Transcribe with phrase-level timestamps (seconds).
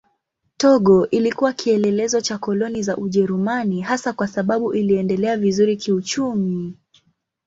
[0.57, 6.77] Togo ilikuwa kielelezo cha koloni za Ujerumani hasa kwa sababu iliendelea vizuri kiuchumi.